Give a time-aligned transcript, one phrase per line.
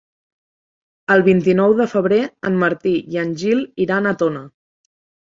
[1.15, 2.17] El vint-i-nou de febrer
[2.49, 4.43] en Martí i en Gil iran a Tona.